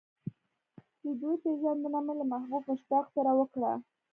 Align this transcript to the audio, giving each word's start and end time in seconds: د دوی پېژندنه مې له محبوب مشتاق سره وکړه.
د 1.03 1.05
دوی 1.21 1.35
پېژندنه 1.43 1.99
مې 2.05 2.13
له 2.19 2.25
محبوب 2.31 2.61
مشتاق 2.71 3.05
سره 3.15 3.31
وکړه. 3.39 3.71